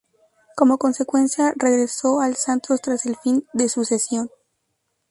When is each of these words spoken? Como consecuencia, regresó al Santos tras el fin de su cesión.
Como 0.55 0.79
consecuencia, 0.79 1.53
regresó 1.55 2.21
al 2.21 2.35
Santos 2.35 2.81
tras 2.81 3.05
el 3.05 3.17
fin 3.17 3.45
de 3.53 3.69
su 3.69 3.85
cesión. 3.85 4.31